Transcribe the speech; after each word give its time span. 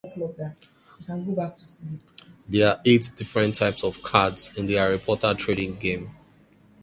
There 2.49 2.67
are 2.69 2.81
eight 2.83 3.11
different 3.15 3.53
types 3.53 3.83
of 3.83 4.01
cards 4.01 4.57
in 4.57 4.65
the 4.65 4.73
"Harry 4.73 4.97
Potter 4.97 5.35
Trading 5.35 5.73
Card 5.73 5.79
Game". 5.79 6.09